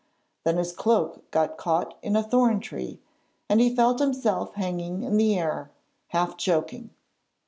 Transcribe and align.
Then 0.45 0.57
his 0.57 0.71
cloak 0.73 1.29
got 1.29 1.57
caught 1.57 1.95
in 2.01 2.15
a 2.15 2.23
thorn 2.23 2.59
tree 2.59 2.99
and 3.47 3.61
he 3.61 3.75
felt 3.75 3.99
himself 3.99 4.55
hanging 4.55 5.03
in 5.03 5.15
the 5.17 5.37
air, 5.37 5.69
half 6.07 6.37
choking. 6.37 6.89